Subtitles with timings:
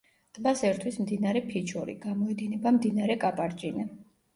[0.37, 3.93] ტბას ერთვის მდინარე ფიჩორი, გამოედინება მდინარე კაპარჭინა.